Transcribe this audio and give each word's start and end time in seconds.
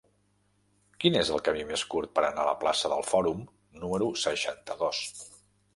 Quin 1.03 1.17
és 1.19 1.29
el 1.35 1.43
camí 1.49 1.61
més 1.73 1.83
curt 1.93 2.13
per 2.17 2.23
anar 2.31 2.47
a 2.47 2.49
la 2.51 2.57
plaça 2.65 2.93
del 2.95 3.07
Fòrum 3.13 3.45
número 3.85 4.13
seixanta-dos? 4.27 5.09